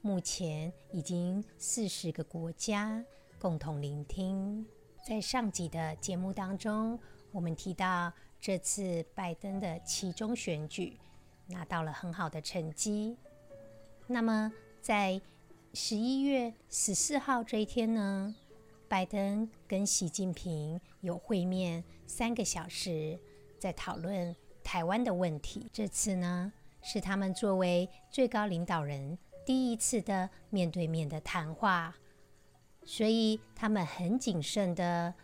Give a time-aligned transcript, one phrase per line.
[0.00, 3.04] 目前已经四十个国家
[3.38, 4.66] 共同聆听。
[5.06, 6.98] 在上集的节目当中，
[7.32, 10.98] 我们提到这次拜登的期中选举
[11.46, 13.16] 拿到了很好的成绩。
[14.06, 15.20] 那么在
[15.74, 18.34] 十一月十四号这一天呢，
[18.88, 23.18] 拜登跟习近平有会面三个小时，
[23.58, 24.34] 在讨论。
[24.64, 29.16] 台湾的问题，这次呢是他们作为最高领导人
[29.48, 31.96] 第一次的面对面的谈话，
[32.84, 35.14] 所以他们很谨慎的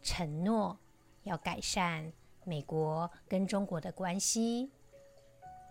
[0.00, 0.78] 承诺
[1.24, 2.12] 要改善
[2.44, 4.70] 美国跟中国的关系，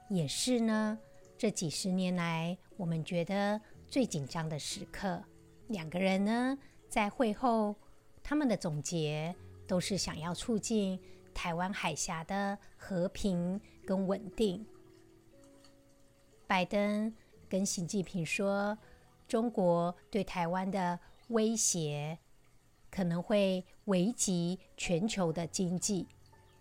[0.09, 0.99] 也是呢
[1.37, 5.23] 这几十年来我们觉得最紧张的时刻。
[5.69, 6.57] 两个人呢
[6.89, 7.73] 在会后，
[8.21, 9.33] 他们的总结
[9.65, 10.99] 都是想要促进。
[11.33, 14.65] 台湾海峡的和平跟稳定。
[16.47, 17.13] 拜登
[17.49, 18.77] 跟习近平说，
[19.27, 22.17] 中国对台湾的威胁
[22.89, 26.07] 可能会危及全球的经济。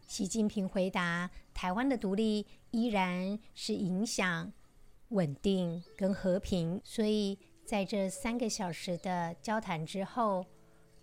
[0.06, 4.52] 习近平回答，台湾的独立依然是影响
[5.08, 6.80] 稳定跟和平。
[6.84, 10.46] 所以在这三个小时的交谈之后，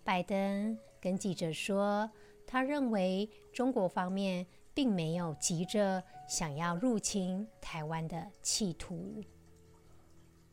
[0.02, 2.10] 拜登跟记者说。
[2.46, 9.24] 他认为中国方面并没有急着想要入侵台湾的企图。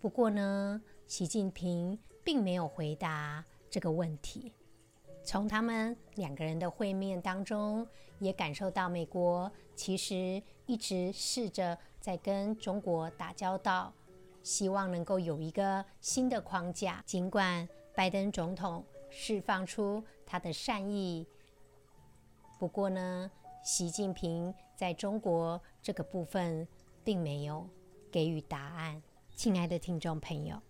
[0.02, 4.52] 不过呢，习近平并没有回答这个问题。
[5.24, 13.94] 从他们两个人的会面当中，也感受到美国其实一直试着在跟中国打交道，
[14.42, 17.04] 希望能够有一个新的框架。
[17.06, 21.28] 尽管拜登总统释放出他的善意。
[22.58, 23.30] 不过呢，
[23.64, 26.68] 习近平在中国这个部分
[27.04, 27.70] 并没有
[28.12, 29.00] 给予答案。
[29.36, 30.62] 亲爱的听众朋友，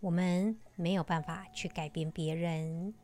[0.00, 2.94] 我们没有办法去改变别人，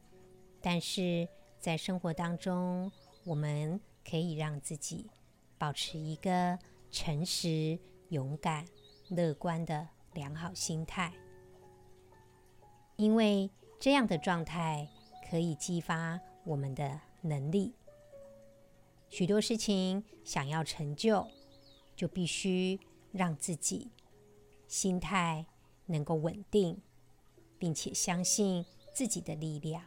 [0.60, 2.90] 但是在生活当中，
[3.24, 5.10] 我们可以让自己
[5.58, 6.58] 保持一个
[6.90, 8.64] 诚实、勇敢、
[9.10, 11.12] 乐观的良好心态，
[12.96, 14.88] 因为这样的状态
[15.28, 17.74] 可以激发我们的能力。
[19.10, 21.28] 许多事情想要成就，
[21.94, 22.80] 就必须
[23.12, 23.90] 让自己
[24.72, 25.44] 心态
[25.84, 26.81] 能够稳定，
[27.59, 29.84] 并且相信自己的力量。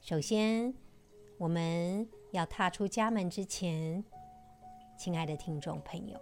[0.00, 0.72] 首先，
[1.36, 4.02] 我们要踏出家门之前，
[4.96, 6.18] 亲爱的听众朋友，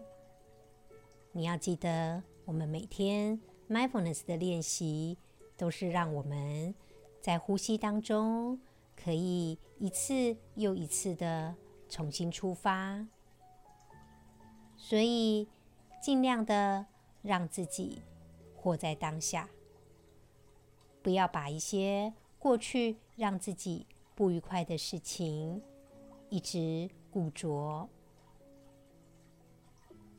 [1.31, 5.17] 你要记得，我们每天 mindfulness 的练习
[5.57, 6.75] 都是让我们
[7.21, 8.61] 在呼吸当中。
[8.97, 11.55] 可以一次又一次的
[11.89, 13.07] 重新出发，
[14.77, 15.49] 所以
[16.01, 16.87] 尽量的
[17.21, 18.01] 让自己
[18.57, 19.51] 活在当下，
[21.03, 25.63] 不要把一些过去让自己不愉快的事情
[26.31, 27.87] 一直固着。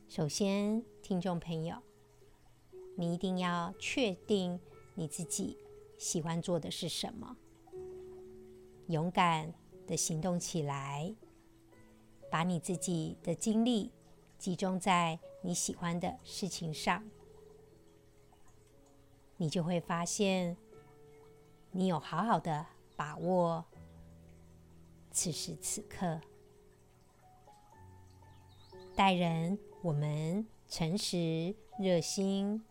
[0.08, 1.76] 首先，听众朋友，
[2.96, 4.60] 你一定要确定
[4.94, 5.58] 你自己
[5.98, 7.36] 喜欢做的是什么。
[8.86, 9.52] 勇敢
[9.86, 11.12] 的行动起来，
[12.30, 13.90] 把你自己的精力
[14.38, 17.02] 集中在你喜欢的事情上，
[19.36, 20.56] 你就会发现，
[21.72, 22.64] 你有好好的
[22.96, 23.64] 把握
[25.10, 26.20] 此时此刻。
[28.94, 32.62] 待人，我们诚实、热心，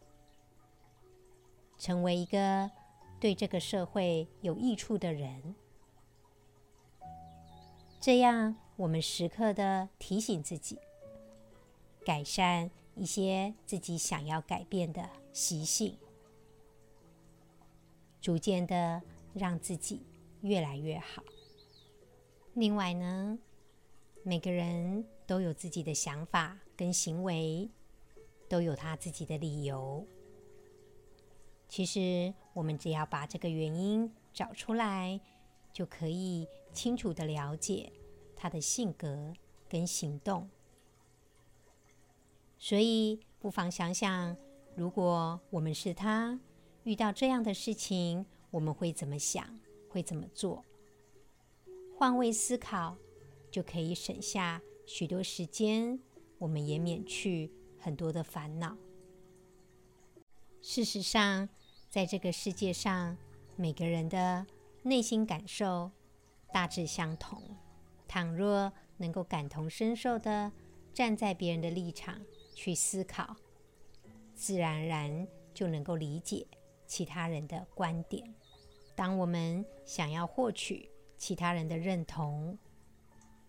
[1.78, 2.72] 成为一个
[3.20, 5.56] 对这个社会有益处的人。
[8.00, 10.80] 这样，我们时刻的提醒自己，
[12.04, 15.98] 改善一些自己想要改变的习性，
[18.20, 19.02] 逐渐的
[19.34, 20.02] 让自己
[20.42, 21.24] 越来越好。
[22.54, 23.40] 另外呢，
[24.24, 27.70] 每个人都有自己的想法跟行为，
[28.50, 30.06] 都有他自己的理由。
[31.70, 35.22] 其实，我们只要把这个原因找出来，
[35.72, 37.94] 就可以清楚的了解
[38.36, 39.34] 他的性格
[39.70, 40.50] 跟行动，
[42.64, 44.38] 所以不妨想想，
[44.76, 46.40] 如果我们是他，
[46.84, 49.60] 遇到这样的事情，我们会怎么想？
[49.90, 50.64] 会怎么做？
[51.98, 52.96] 换位思考，
[53.50, 56.00] 就可以省下许多时间，
[56.38, 58.78] 我们也免去很多的烦恼。
[60.62, 61.50] 事实上，
[61.90, 63.18] 在这个世界上，
[63.56, 64.46] 每个人的
[64.84, 65.90] 内心感受
[66.54, 67.42] 大致相同。
[68.08, 70.52] 倘若能够感同身受地
[70.94, 72.22] 站在别人的立场
[72.64, 73.36] 去思考，
[74.36, 76.46] 自然而然就能够理解
[76.86, 78.32] 其他人的观点。
[78.94, 80.88] 当我们想要获取
[81.18, 82.56] 其他人的认同，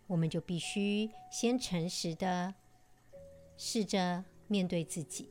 [0.06, 2.54] 我们就必须先诚实的
[3.58, 5.28] 试着面对自己，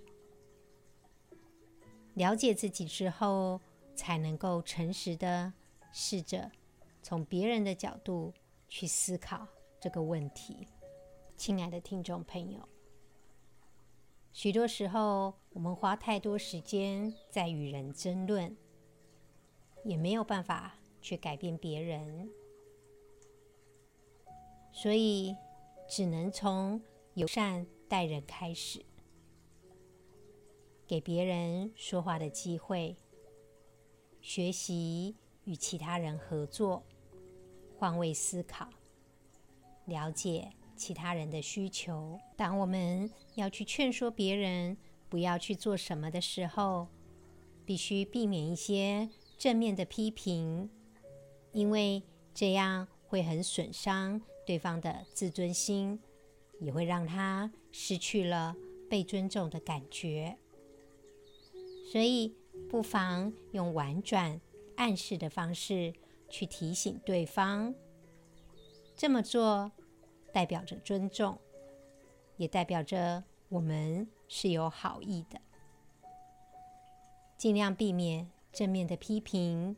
[2.13, 3.59] 了解自己之后，
[3.95, 5.51] 才能够诚实的
[5.91, 6.51] 试着
[7.01, 8.31] 从别人的角度
[8.69, 9.47] 去思考
[9.79, 10.67] 这个问题。
[11.35, 12.69] 亲爱的听众朋友，
[14.33, 18.55] 许多时候我们花太多时间在与人争论，
[19.83, 22.29] 也没有办法去改变别人。
[24.71, 25.35] 所以，
[25.89, 26.81] 只能从
[27.15, 28.85] 友善待人开始，
[30.87, 32.95] 给别人说话的机会，
[34.21, 36.83] 学习与其他人合作，
[37.77, 38.69] 换位思考，
[39.85, 40.49] 了解
[40.81, 42.19] 其他人的需求。
[42.35, 44.75] 当我们要去劝说别人
[45.07, 46.87] 不要去做什么的时候，
[47.63, 49.07] 必须避免一些
[49.37, 50.67] 正面的批评，
[51.51, 52.01] 因为
[52.33, 54.19] 这样会很损伤。
[54.43, 55.99] 对方的自尊心
[56.59, 58.55] 也会让他失去了
[58.89, 60.35] 被尊重的感觉，
[61.91, 62.33] 所以
[62.67, 64.41] 不妨用婉转
[64.75, 65.93] 暗示的方式
[66.27, 67.73] 去提醒对方。
[68.97, 69.71] 这么做
[70.31, 71.37] 代表着尊重，
[72.37, 75.39] 也代表着我们是有好意的。
[77.37, 79.75] 尽量避免正面的批评，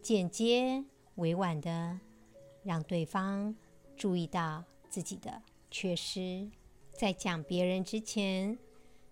[0.00, 0.84] 间接
[1.16, 2.00] 委婉的
[2.62, 3.54] 让对方。
[3.94, 6.50] 注意到自己的缺失，
[6.90, 8.58] 在讲别人之前，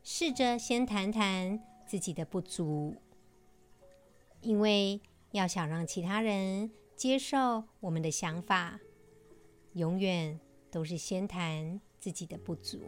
[0.03, 2.97] 试着先谈谈自己的不足，
[4.41, 5.01] 因为
[5.31, 8.81] 要想让其他人接受我们的想法，
[9.75, 10.39] 永远
[10.71, 12.81] 都是先谈自己的不足。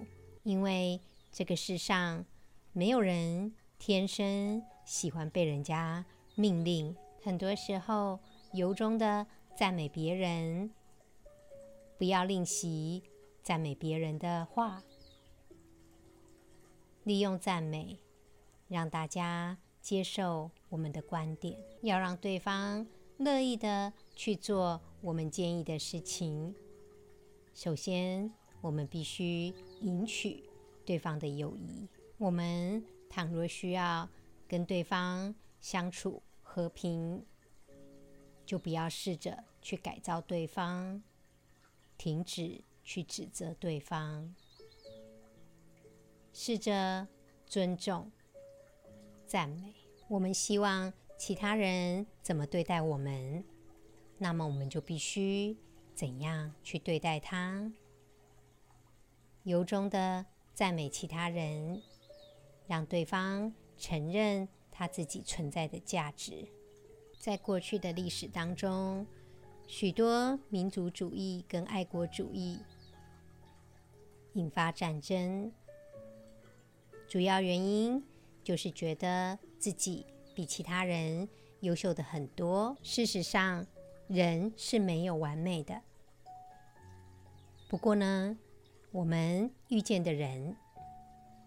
[0.42, 1.00] 因为
[1.30, 2.24] 这个世上
[2.72, 8.18] 没有人天生喜欢被人家命令，很多时候
[8.52, 9.26] 由衷的
[9.56, 10.70] 赞美别人。
[11.98, 13.04] 不要吝惜
[13.42, 14.82] 赞美别人的话，
[17.04, 18.00] 利用赞美
[18.66, 22.84] 让大家接受我们的观点，要让对方
[23.18, 26.52] 乐意的去做我们建议的事情。
[27.54, 30.42] 首先，我们必须赢取
[30.84, 31.88] 对方的友谊。
[32.18, 34.08] 我们倘若需要
[34.48, 37.24] 跟对方相处和平，
[38.46, 41.02] 就不要试着去改造对方。
[41.98, 44.34] 停止去指责对方，
[46.32, 47.06] 试着
[47.46, 48.10] 尊重、
[49.24, 49.72] 赞美。
[50.08, 53.44] 我们希望其他人怎么对待我们，
[54.18, 55.56] 那么我们就必须
[55.94, 57.72] 怎样去对待他。
[59.44, 60.24] 由衷的
[60.54, 61.82] 赞美其他人，
[62.66, 66.46] 让对方承认他自己存在的价值。
[67.18, 69.06] 在过去的历史当中，
[69.66, 72.58] 许多民族主义跟爱国主义
[74.34, 75.52] 引发战争，
[77.08, 78.02] 主要原因
[78.42, 81.28] 就是觉得自己比其他人
[81.60, 82.76] 优秀的很多。
[82.82, 83.66] 事实上，
[84.08, 85.82] 人是没有完美的。
[87.68, 88.36] 不过呢，
[88.90, 90.56] 我们遇见的人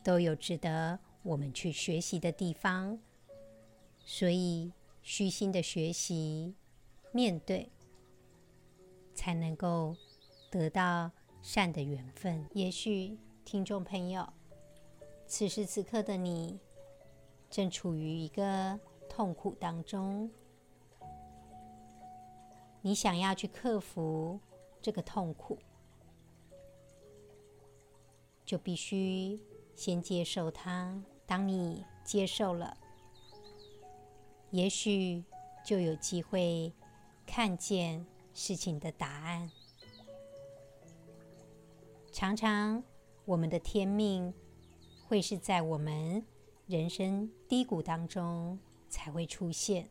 [0.03, 2.99] 都有值得我们去学习的地方，
[4.05, 6.55] 所以虚心的学习，
[7.11, 7.69] 面对。
[9.17, 9.95] 才能够
[10.51, 11.09] 得到
[11.41, 12.45] 善的缘分。
[12.51, 14.27] 也许听众朋友，
[15.25, 16.59] 此时此刻的你
[17.49, 20.29] 正处于一个痛苦当中，
[22.85, 24.39] 你想要去克服
[24.79, 25.57] 这个痛苦，
[28.45, 29.39] 就必须
[29.75, 31.01] 先接受它。
[31.25, 32.77] 当你接受了，
[34.51, 35.23] 也许
[35.65, 36.71] 就有机会
[37.25, 38.05] 看见。
[38.35, 39.49] 事情的答案，
[42.11, 42.83] 常常
[43.23, 44.33] 我们的天命
[45.07, 46.21] 会是在我们
[46.67, 49.89] 人生低谷当中才会出现。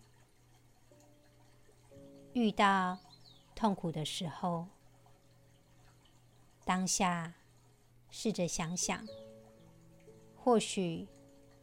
[2.35, 2.99] 遇到
[3.55, 4.67] 痛苦的时候，
[6.65, 7.33] 当下
[8.11, 9.07] 试着想想，
[10.35, 11.07] 或许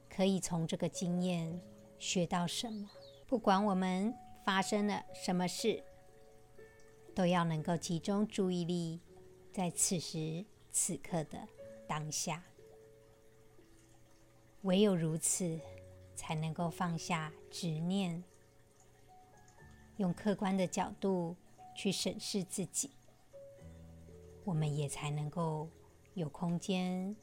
[0.10, 1.62] 可以从这个经验
[2.00, 2.90] 学到什么？
[3.28, 5.84] 不管我们发生了什么事，
[7.14, 9.02] 都要能够集中注意力
[9.52, 11.38] 在此时此刻的
[11.86, 12.42] 当下。
[14.62, 15.60] 唯有如此，
[16.16, 18.24] 才能够放下执念，
[20.02, 21.36] 用客观的角度
[21.76, 22.90] 去审视自己。
[24.44, 25.70] 我们也才能够
[26.16, 27.16] 有空间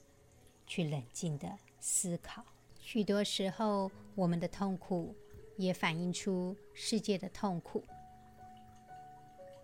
[0.64, 2.44] 去冷静地思考。
[2.80, 5.12] 许多时候，我们的痛苦
[5.56, 7.82] 也反映出世界的痛苦。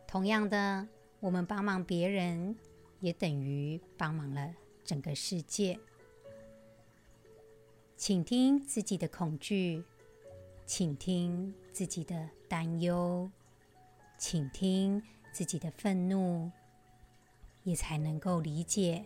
[0.08, 0.88] 同样的，
[1.20, 2.56] 我们帮忙别人，
[2.98, 4.52] 也等于帮忙了
[4.84, 5.78] 整个世界。
[7.96, 9.84] 请听自己的恐惧，
[10.66, 13.28] 请听自己的担忧，
[14.16, 15.02] 倾听
[15.32, 16.50] 自己的愤怒，
[17.64, 19.04] 也才能够理解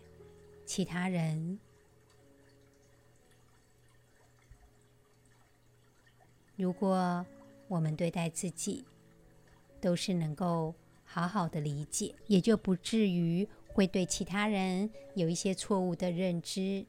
[0.65, 1.59] 其他人。
[6.55, 7.25] 如果
[7.67, 8.85] 我们对待自己，
[9.81, 10.75] 都是能够。
[11.11, 16.85] 好好的理解，也就不至于会对其他人有一些错误的认知。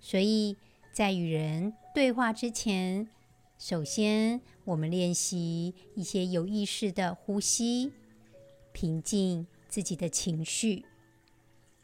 [0.00, 0.56] 所以
[0.92, 3.08] 在与人对话之前，
[3.58, 7.92] 首先我们练习一些有意识的呼吸，
[8.72, 10.86] 平静自己的情绪，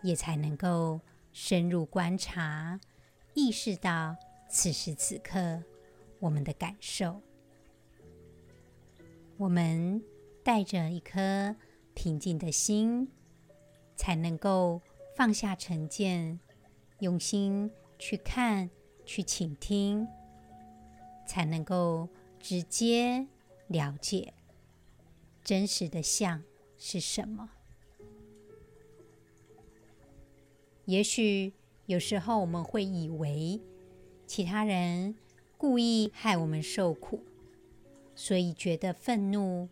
[0.02, 1.00] 也才能够
[1.32, 2.80] 深入观察，
[3.34, 4.16] 意识到
[4.48, 5.62] 此时此刻
[6.20, 7.20] 我们的感受。
[9.36, 10.02] 我们。
[10.44, 11.56] 带着一颗
[11.94, 13.08] 平静的心，
[13.96, 14.82] 才能够
[15.16, 16.38] 放下成见，
[16.98, 18.68] 用心去看、
[19.06, 20.06] 去倾听，
[21.26, 22.08] 才能够
[22.40, 23.26] 直接
[23.68, 24.34] 了解
[25.42, 26.42] 真实的相
[26.78, 27.50] 是什么。
[30.84, 31.52] 也许
[31.86, 33.60] 有时候我们会以为
[34.26, 35.14] 其他人
[35.56, 37.24] 故意害我们受苦，
[38.14, 39.68] 所以觉得愤怒。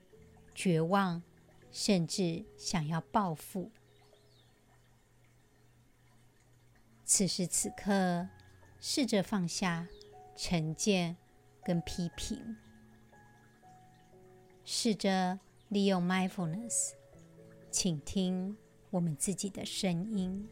[0.55, 1.23] 绝望，
[1.71, 3.71] 甚至想要报复。
[7.07, 8.29] 此时此刻，
[8.79, 9.89] 试着放下
[10.37, 11.17] 成见
[11.65, 12.57] 跟批评，
[14.65, 15.39] 试着
[15.69, 16.93] 利用 mindfulness，
[17.71, 18.57] 倾听
[18.91, 20.49] 我们自己的声音。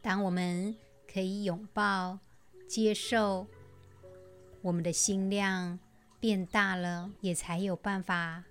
[0.00, 0.76] 当我们
[1.12, 2.18] 可以拥抱、
[2.68, 3.46] 接受，
[4.62, 5.78] 我们的心量
[6.20, 8.44] 变大了，也才有办法。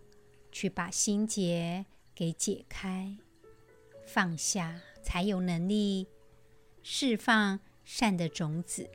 [0.52, 1.84] 去把心结
[2.14, 3.18] 给解开，
[4.06, 6.08] 放下，才有能力
[6.84, 8.88] 释放善的种子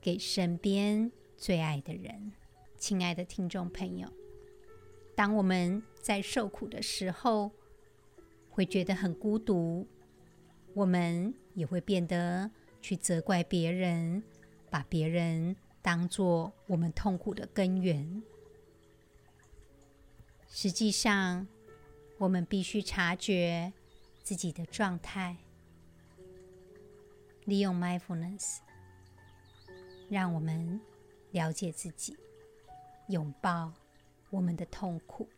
[0.00, 2.32] 给身边最爱的人。
[2.76, 4.06] 亲爱的听众朋友，
[5.16, 7.50] 当我们在受苦的时候，
[8.50, 9.88] 会觉得很孤独，
[10.74, 12.50] 我们也会变得
[12.82, 14.22] 去责怪别人，
[14.68, 18.22] 把别人当作我们痛苦的根源。
[20.46, 21.46] 实际上，
[22.18, 23.72] 我们必须察觉
[24.22, 25.38] 自己的状态，
[27.46, 28.58] 利用 mindfulness，
[30.10, 30.78] 让我们
[31.32, 32.16] 了解自己，
[33.08, 33.72] 拥抱
[34.30, 35.28] 我们的痛苦，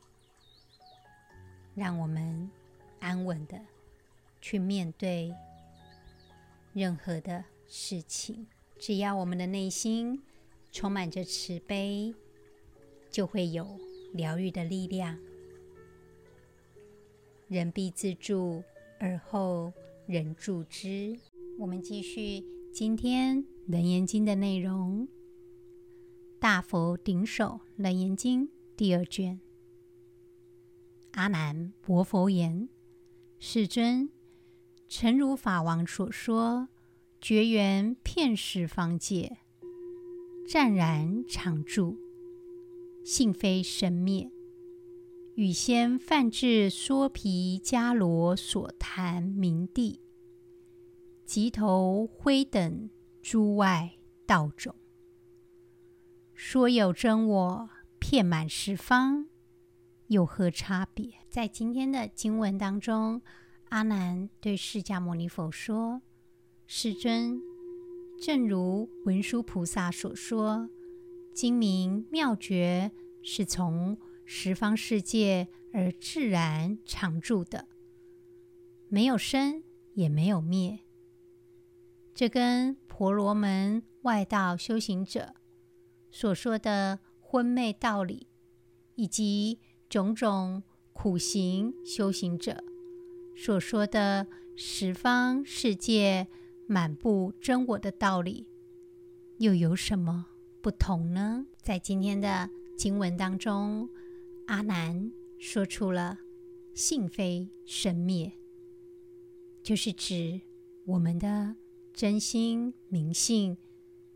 [1.74, 2.50] 让我们
[3.00, 3.60] 安稳的
[4.40, 5.34] 去面对
[6.72, 8.46] 任何的事情。
[8.78, 10.22] 只要我们的内心
[10.70, 12.14] 充满着慈悲，
[13.10, 13.78] 就会有。
[14.14, 15.18] 疗愈的力量，
[17.48, 18.62] 人必自助，
[19.00, 19.72] 而后
[20.06, 21.18] 人助之。
[21.58, 22.44] 我们继续
[22.74, 25.08] 今天《楞严经》的内容，
[26.42, 29.38] 《大佛顶首楞严经》第二卷。
[31.12, 32.68] 阿难，薄佛言
[33.38, 34.10] ：“世尊，
[34.88, 36.68] 诚如法王所说，
[37.20, 39.38] 觉缘遍十方界，
[40.48, 41.96] 湛然常住。”
[43.06, 44.28] 性非生灭，
[45.36, 50.00] 与先梵志娑毗迦罗所谈明地，
[51.24, 52.90] 及头灰等
[53.22, 53.92] 诸外
[54.26, 54.74] 道种，
[56.52, 59.26] 说有真我遍满十方，
[60.08, 61.14] 有何差别？
[61.30, 63.22] 在今天的经文当中，
[63.70, 66.02] 阿难对释迦牟尼佛说
[66.68, 67.40] ：“世尊，
[68.20, 70.68] 正如文殊菩萨所说。”
[71.32, 72.92] 精明妙觉
[73.22, 77.66] 是从十方世界而自然常住的，
[78.90, 79.62] 没有生
[79.94, 80.80] 也没有灭。
[82.12, 85.34] 这跟婆罗门外道修行者
[86.12, 88.28] 所说的昏昧道理，
[88.94, 92.62] 以及种种苦行修行者
[93.34, 96.28] 所说的十方世界
[96.68, 98.46] 满布真我的道理，
[99.38, 100.26] 又有什么
[100.60, 101.46] 不同呢？
[101.62, 103.88] 在今天的经文当中，
[104.46, 106.18] 阿难说出了
[106.74, 108.30] 性非生灭，
[109.62, 110.42] 就是指
[110.84, 111.56] 我们的
[111.94, 113.56] 真心明性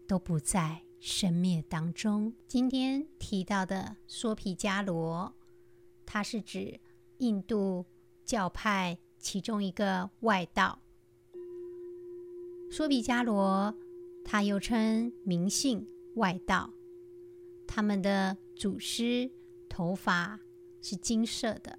[0.06, 2.34] 都不在生灭当中。
[2.48, 5.32] 今天提到的娑毗迦罗，
[6.04, 6.80] 它是指
[7.18, 7.86] 印度
[8.24, 10.80] 教派其中一个外道。
[12.72, 13.72] 娑毗迦罗，
[14.24, 15.86] 它又称明性
[16.16, 16.72] 外道，
[17.68, 19.30] 他们的祖师
[19.68, 20.40] 头发
[20.82, 21.78] 是金色的，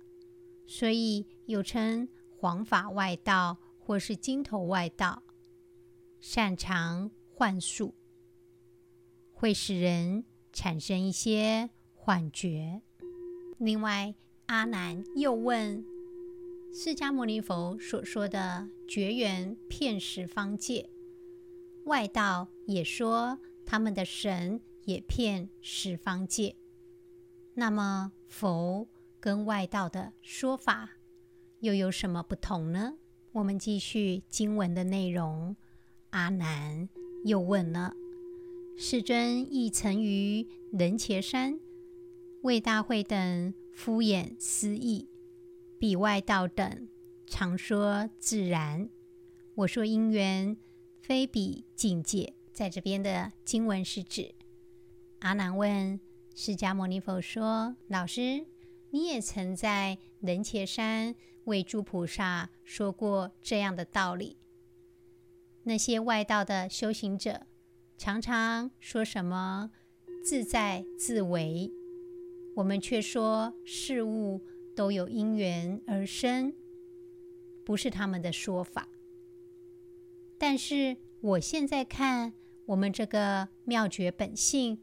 [0.65, 2.07] 所以又称
[2.37, 5.21] 黄发外道或是金头外道，
[6.21, 7.93] 擅长幻术，
[9.39, 12.81] 会使人产生一些幻觉。
[13.59, 14.15] 另外，
[14.47, 15.85] 阿难又问
[16.73, 20.89] 释迦牟尼佛所说的绝缘骗十方界，
[21.85, 26.55] 外道也说他们的神也骗十方界。
[27.53, 28.87] 那么佛
[29.19, 30.89] 跟外道的说法
[31.59, 32.95] 又有什么不同呢？
[33.33, 35.55] 我们继续经文的内容。
[36.09, 36.89] 阿难
[37.23, 37.93] 又问了：
[38.79, 41.59] 世尊亦曾于仁伽山
[42.43, 45.09] 为大会等敷演斯义。
[45.79, 46.87] 彼外道等
[47.25, 48.87] 常说自然，
[49.55, 50.55] 我说因缘
[51.01, 52.35] 非彼境界。
[52.53, 54.35] 在这边的经文是指
[55.19, 55.99] 阿难问
[56.35, 58.45] 释迦牟尼佛说：“老师，
[58.91, 61.15] 你也曾在仁伽山
[61.45, 64.37] 为诸菩萨说过这样的道理。
[65.63, 67.47] 那些外道的修行者
[67.97, 69.71] 常常说什么
[70.23, 71.71] 自在自为，
[72.55, 74.41] 我们却说事物。”
[74.77, 76.53] 都有因缘而生，
[77.65, 78.87] 不是他们的说法。
[80.37, 82.31] 但是我现在看
[82.67, 84.79] 我们这个妙觉本性，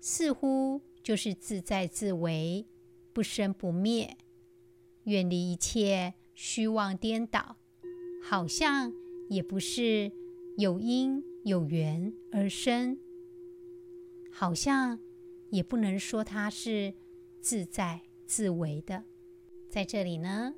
[0.00, 2.66] 似乎就是自在自为，
[3.12, 4.16] 不生不灭，
[5.04, 7.58] 远离一切虚妄颠倒，
[8.24, 8.92] 好像
[9.30, 10.10] 也不是
[10.58, 12.98] 有因有缘而生，
[14.32, 14.98] 好像
[15.50, 16.92] 也不能说它是
[17.40, 18.02] 自在。
[18.26, 19.04] 自为的，
[19.70, 20.52] 在这里呢，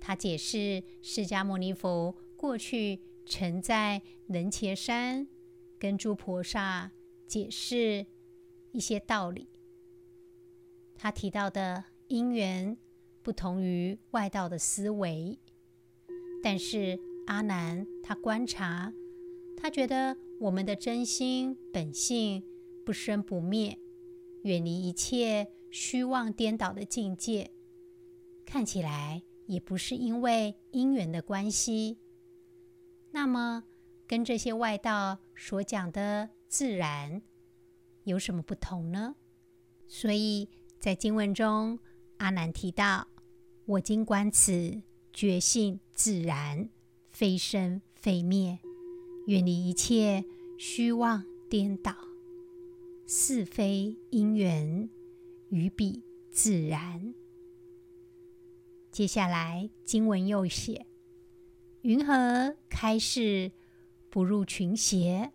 [0.00, 5.28] 他解释释迦牟尼佛过去曾在仁伽山
[5.78, 6.90] 跟诸菩萨
[7.26, 8.06] 解释
[8.72, 9.50] 一些道理。
[10.94, 12.78] 他提到的因缘
[13.22, 15.38] 不同于外道的思维，
[16.42, 18.90] 但是阿难他观察，
[19.58, 22.42] 他觉得我们的真心本性
[22.84, 23.78] 不生不灭，
[24.42, 25.52] 远离一切。
[25.70, 27.52] 虚妄颠倒的境界，
[28.44, 31.98] 看起来也不是因为因缘的关系。
[33.12, 33.62] 那么，
[34.08, 37.22] 跟这些外道所讲的自然
[38.02, 39.14] 有什么不同呢？
[39.86, 40.48] 所以
[40.80, 41.78] 在经文中，
[42.16, 43.06] 阿难提到
[43.66, 46.68] ：“我今观此觉性自然，
[47.10, 48.58] 非生非灭，
[49.26, 50.24] 远离一切
[50.58, 51.94] 虚妄颠倒，
[53.06, 54.88] 是非因缘。”
[55.50, 57.12] 于彼自然。
[58.92, 60.86] 接下来经文又写
[61.82, 63.50] ：“云何开示
[64.08, 65.32] 不入群邪，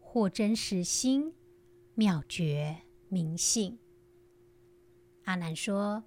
[0.00, 1.32] 获真实心，
[1.94, 3.78] 妙觉明性？”
[5.22, 6.02] 阿难说：“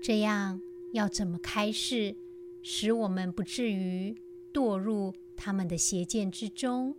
[0.00, 0.60] 这样
[0.92, 2.16] 要怎么开示，
[2.62, 4.14] 使我们不至于
[4.52, 5.12] 堕入
[5.44, 6.96] 他们的邪见之中，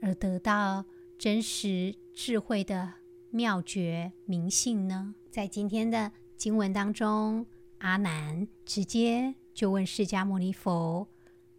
[0.00, 0.86] 而得到
[1.18, 2.94] 真实智慧的？”
[3.28, 5.14] 妙觉明性呢？
[5.30, 7.44] 在今天的经文当中，
[7.78, 11.06] 阿难直接就问释迦牟尼佛：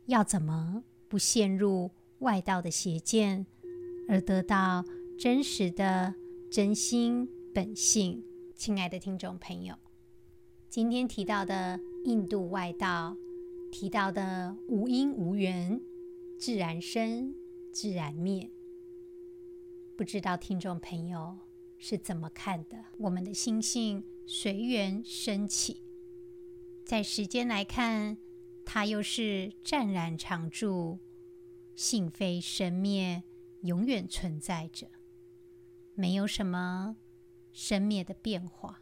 [0.08, 3.46] 要怎么不陷入外道的邪见，
[4.10, 4.84] 而得到
[5.20, 6.16] 真实的
[6.50, 8.24] 真心本性？
[8.56, 9.76] 亲爱的听众朋友，
[10.70, 13.16] 今天提到的印度外道，
[13.72, 15.80] 提到的无因无缘，
[16.38, 17.34] 自然生，
[17.72, 18.52] 自然灭，
[19.96, 21.38] 不知道听众朋友，
[21.78, 22.78] 是怎么看的？
[22.98, 25.82] 我们的心性随缘生起，
[26.86, 28.18] 在时间来看，
[28.66, 31.00] 它又是湛然常住，
[31.76, 33.24] 性非生灭，
[33.62, 34.88] 永远存在着，
[35.94, 36.98] 没有什么
[37.54, 38.82] 生灭的变化。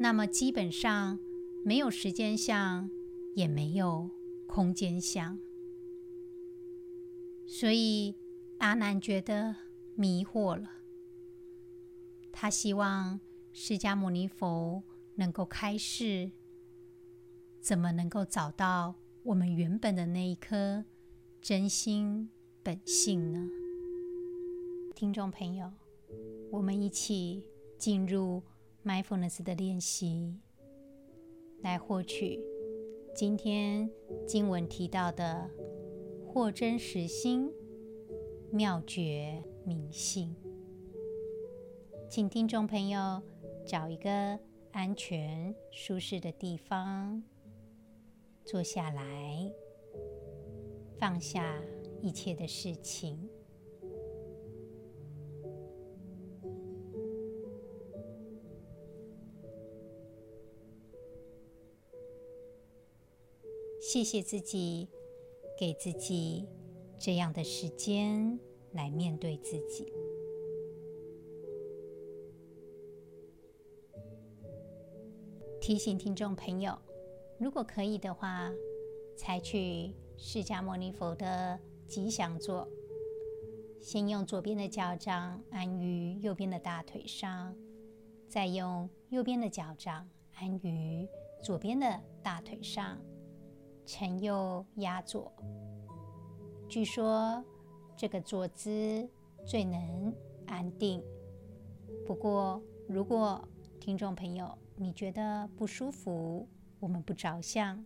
[0.00, 1.20] 那么基本上
[1.64, 2.90] 没有时间相，
[3.36, 4.10] 也没有
[4.54, 5.38] 空间相，
[7.46, 8.14] 所以
[8.58, 9.56] 阿难觉得
[9.96, 10.68] 迷惑了。
[12.30, 13.18] 他希望
[13.54, 14.82] 释迦牟尼佛
[15.14, 16.32] 能够开示，
[17.62, 20.84] 怎么能够找到我们原本的那一颗
[21.40, 22.28] 真心
[22.62, 23.48] 本性呢？
[24.94, 25.72] 听众朋友，
[26.50, 27.42] 我们一起
[27.78, 28.42] 进入
[28.84, 30.36] Mindfulness 的练习，
[31.62, 32.38] 来获取
[33.14, 33.90] 今天
[34.26, 35.48] 经文提到的
[36.26, 37.52] 获真实心
[38.50, 40.34] 妙觉明性。
[42.08, 43.22] 请听众朋友
[43.66, 44.38] 找一个
[44.70, 47.22] 安全舒适的地方
[48.46, 49.52] 坐下来，
[50.98, 51.62] 放下
[52.00, 53.28] 一切的事情。
[63.92, 64.88] 谢谢自己，
[65.54, 66.48] 给自己
[66.98, 69.92] 这样的时间来面对自己。
[75.60, 76.78] 提醒听众朋友，
[77.38, 78.50] 如果可以的话，
[79.14, 82.66] 采取释迦牟尼佛的吉祥坐，
[83.78, 87.54] 先用左边的脚掌安于右边的大腿上，
[88.26, 91.06] 再用右边的脚掌安于
[91.42, 92.98] 左边的大腿上，
[93.84, 95.32] 承右压左。
[96.68, 97.44] 据说
[97.96, 99.08] 这个坐姿
[99.44, 100.14] 最能
[100.46, 101.02] 安定。
[102.06, 103.46] 不过，如果
[103.78, 106.48] 听众朋友，你觉得不舒服，
[106.80, 107.84] 我们不着相，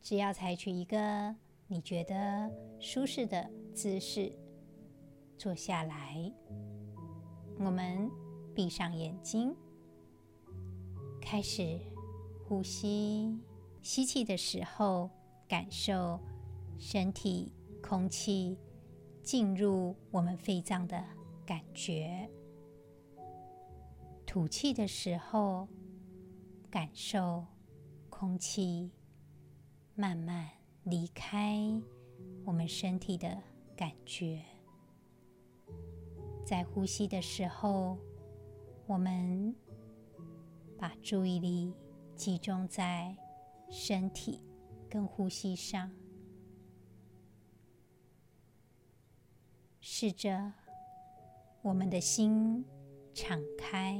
[0.00, 1.34] 只要采取一个
[1.66, 4.32] 你觉得舒适的姿势，
[5.38, 6.32] 坐下来。
[7.58, 8.10] 我们
[8.54, 9.54] 闭上眼睛，
[11.20, 11.78] 开始
[12.46, 13.38] 呼吸。
[13.82, 15.10] 吸气的时候，
[15.48, 16.20] 感受
[16.78, 18.58] 身体空气
[19.22, 21.02] 进入我们肺脏的
[21.46, 22.28] 感觉。
[24.26, 25.66] 吐气的时候，
[26.70, 27.44] 感受
[28.08, 28.90] 空气
[29.94, 30.48] 慢慢
[30.84, 31.58] 离开
[32.44, 33.42] 我们身体的
[33.74, 34.42] 感觉。
[36.44, 37.98] 在呼吸的时候，
[38.86, 39.54] 我们
[40.78, 41.74] 把注意力
[42.14, 43.16] 集中在
[43.70, 44.40] 身体
[44.88, 45.90] 跟呼吸上，
[49.80, 50.52] 试着
[51.62, 52.64] 我们的心。
[53.12, 53.98] 敞开，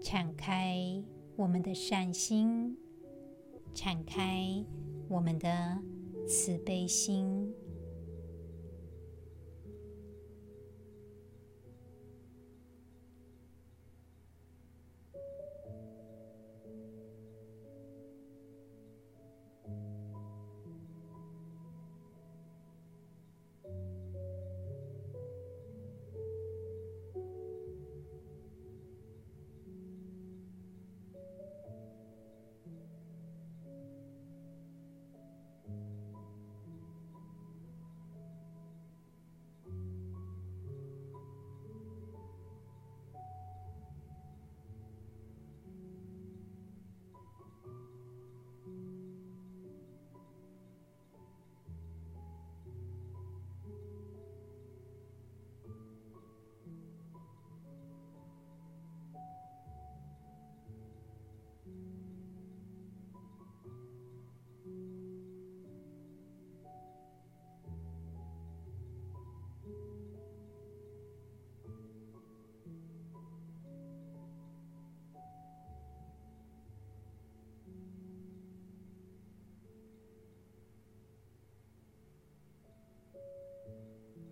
[0.00, 1.02] 敞开
[1.36, 2.76] 我们的善心，
[3.72, 4.64] 敞开
[5.08, 5.80] 我们的
[6.28, 7.54] 慈悲心。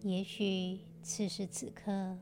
[0.05, 2.19] 也许此时此刻，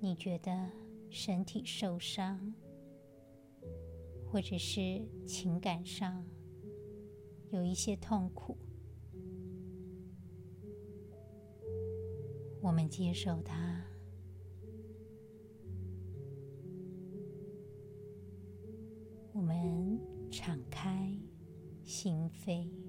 [0.00, 0.68] 你觉得
[1.08, 2.52] 身体受伤，
[4.26, 6.26] 或者是情感上
[7.50, 8.58] 有一些痛苦，
[12.60, 13.84] 我们接受它，
[19.32, 20.00] 我们
[20.32, 21.16] 敞开
[21.84, 22.83] 心扉。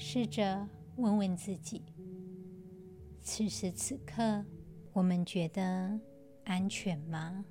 [0.00, 1.82] 试着问问自己：
[3.20, 4.44] 此时此刻，
[4.92, 6.00] 我们觉得
[6.44, 7.44] 安全吗？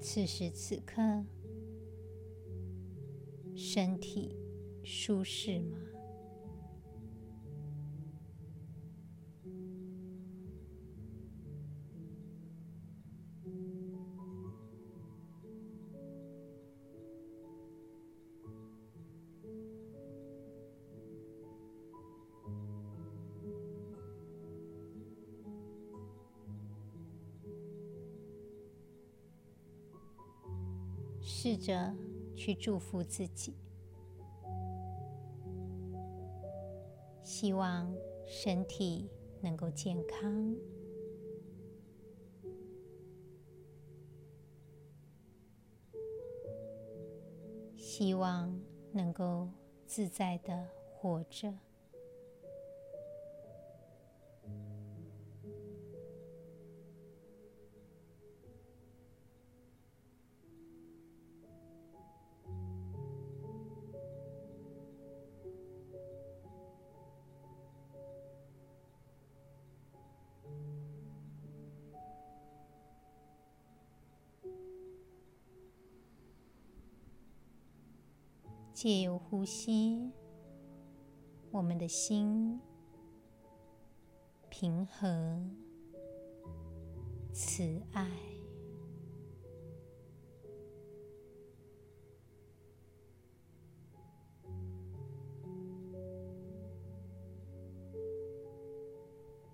[0.00, 1.24] 此时此刻，
[3.54, 4.36] 身体
[4.82, 5.78] 舒适吗？
[31.66, 31.92] 着
[32.36, 33.56] 去祝福自己，
[37.24, 37.92] 希望
[38.24, 40.54] 身体能够健康，
[47.76, 48.56] 希望
[48.92, 49.48] 能够
[49.86, 51.52] 自在的活着。
[78.76, 80.12] 借由呼吸，
[81.50, 82.60] 我们的心
[84.50, 85.42] 平和、
[87.32, 88.06] 慈爱。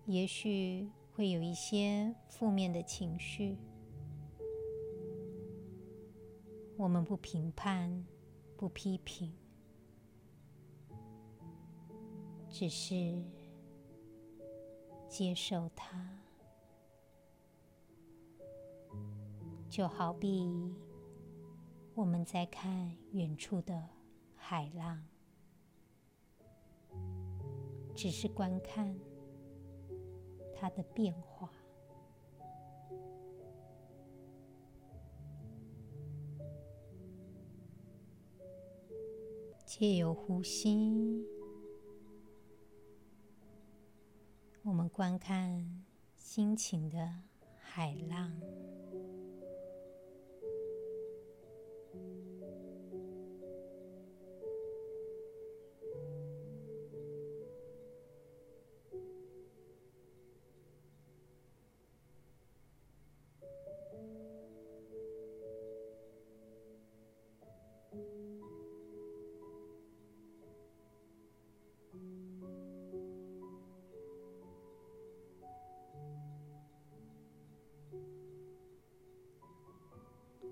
[0.07, 3.57] 也许会有一些负面的情绪，
[6.77, 8.05] 我们不评判。
[8.63, 9.35] 不批评，
[12.49, 13.21] 只是
[15.09, 16.09] 接受它，
[19.69, 20.73] 就好比
[21.97, 23.89] 我们在看远处的
[24.37, 25.05] 海浪，
[27.97, 28.97] 只是观看
[30.55, 31.53] 它的变化。
[39.83, 41.27] 借由呼吸，
[44.63, 45.83] 我们观看
[46.15, 46.97] 心情的
[47.59, 48.41] 海浪。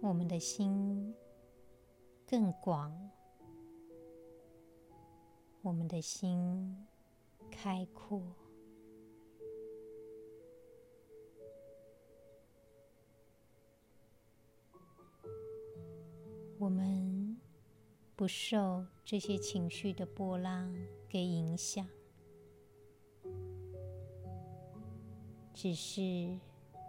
[0.02, 1.14] 我们的心
[2.26, 3.10] 更广，
[5.60, 6.86] 我们的心
[7.50, 8.22] 开阔，
[16.58, 17.38] 我们
[18.16, 20.74] 不受这些情绪的波浪
[21.08, 21.86] 给影响，
[25.52, 26.00] 只是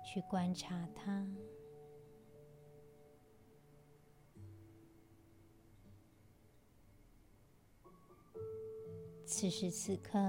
[0.04, 1.28] 去观察它。
[9.42, 10.20] 此时此刻，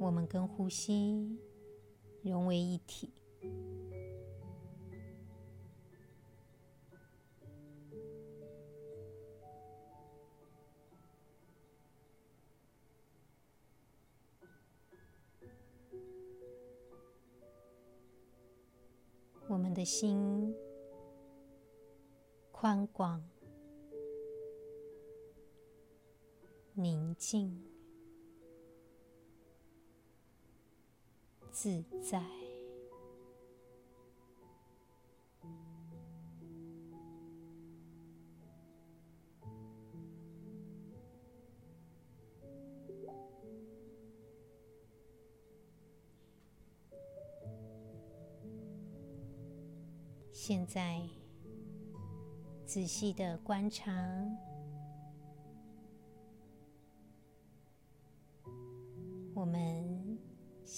[0.00, 1.38] 我们跟呼吸
[2.22, 3.12] 融为一体。
[19.48, 20.54] 我们的心
[22.50, 23.22] 宽广。
[26.80, 27.60] 宁静、
[31.50, 32.22] 自在。
[50.32, 51.02] 现在，
[52.64, 53.92] 仔细的观察。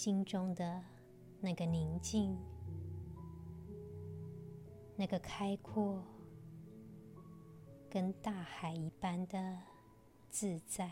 [0.02, 0.82] 心中的
[1.42, 2.34] 那个宁静，
[4.96, 6.02] 那个开阔，
[7.90, 9.58] 跟大海一般的
[10.30, 10.90] 自在。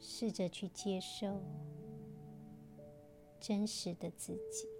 [0.00, 1.40] 试着去接受
[3.38, 4.71] 真实的自己。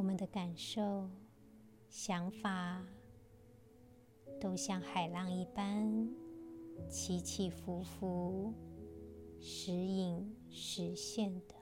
[0.00, 1.10] 我们的感受、
[1.90, 2.82] 想法，
[4.40, 6.08] 都像海浪一般
[6.88, 8.54] 起起伏伏、
[9.38, 11.54] 时隐时现的。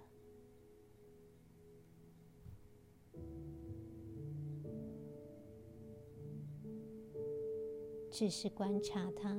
[8.09, 9.37] 只是观察它。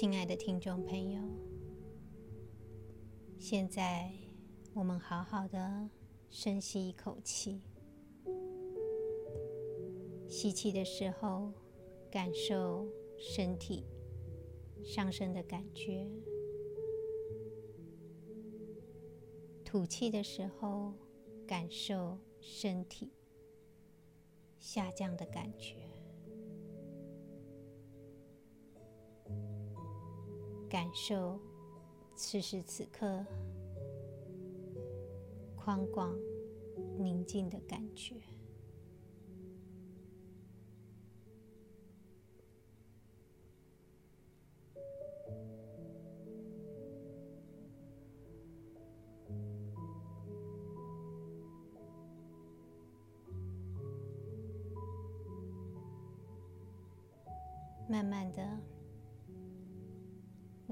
[0.00, 1.20] 亲爱的听众朋友，
[3.36, 4.08] 现在
[4.72, 5.90] 我们好好的
[6.30, 7.60] 深吸一口气。
[10.28, 11.52] 吸气的时候，
[12.12, 12.86] 感受
[13.18, 13.84] 身体
[14.84, 16.08] 上升的感觉；
[19.64, 20.94] 吐气的时候，
[21.44, 23.10] 感受身体
[24.60, 25.87] 下降的感觉。
[30.78, 31.36] 感受
[32.14, 33.26] 此时此刻
[35.56, 36.16] 宽广
[36.96, 38.14] 宁静的感觉，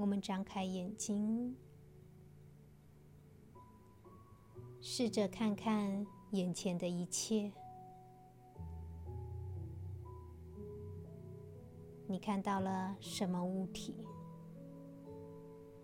[0.07, 1.53] 我们张开眼睛，
[4.79, 7.51] 试着看看眼前的一切。
[12.07, 14.07] 你看到了什么物体？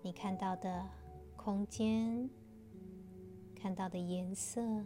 [0.02, 0.88] 你看到的
[1.36, 2.30] 空间，
[3.54, 4.86] 看到的颜色，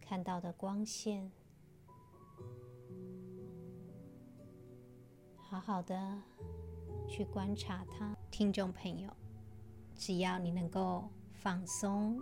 [0.00, 1.32] 看到的光线，
[5.40, 6.22] 好好的。
[7.10, 9.10] 去观察它，听众朋友，
[9.96, 12.20] 只要你能够放松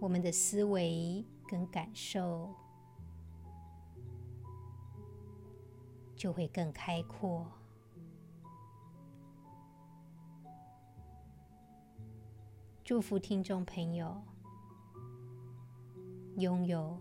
[0.00, 2.52] 我们的思维跟感受，
[6.16, 7.46] 就会更开阔。
[12.82, 14.20] 祝福听众朋友
[16.38, 16.98] 拥有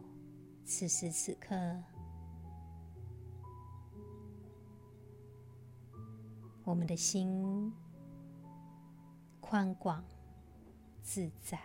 [0.64, 1.56] 此时此刻。
[6.66, 7.72] 我们的心
[9.40, 10.04] 宽广
[11.04, 11.60] 自在。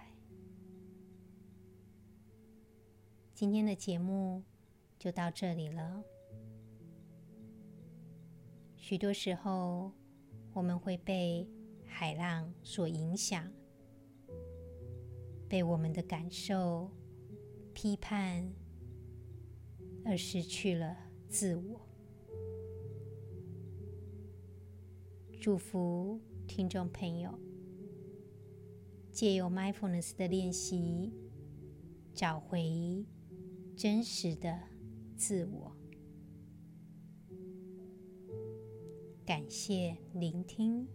[3.34, 4.42] 今天的节目
[4.98, 6.05] 就到这里了。
[8.76, 9.90] 许多时候，
[10.53, 11.48] 我们会被
[11.86, 13.51] 海浪所影响，
[15.48, 16.90] 被我们的感受
[17.72, 18.53] 批判，
[20.05, 20.94] 而失去了
[21.26, 21.80] 自我。
[25.41, 27.38] 祝福听众朋友，
[29.11, 31.14] 借由 mindfulness 的练习，
[32.12, 33.07] 找回
[33.74, 34.61] 真实的
[35.16, 35.74] 自我。
[39.24, 40.86] 感谢聆听。